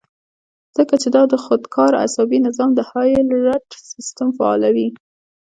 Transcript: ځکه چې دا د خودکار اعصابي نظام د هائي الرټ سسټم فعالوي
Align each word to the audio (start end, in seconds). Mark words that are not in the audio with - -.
ځکه 0.77 0.95
چې 1.01 1.07
دا 1.15 1.23
د 1.31 1.33
خودکار 1.43 1.91
اعصابي 2.01 2.39
نظام 2.47 2.69
د 2.75 2.79
هائي 2.91 3.15
الرټ 3.21 3.67
سسټم 3.93 4.29
فعالوي 4.37 4.87